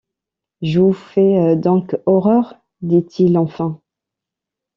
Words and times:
Je 0.63 0.79
vous 0.79 0.93
fais 0.93 1.55
donc 1.55 1.95
horreur? 2.07 2.55
dit-il 2.81 3.37
enfin. 3.37 3.79